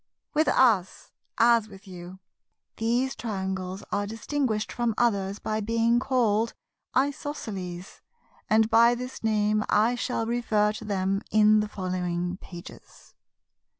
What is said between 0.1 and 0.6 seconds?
With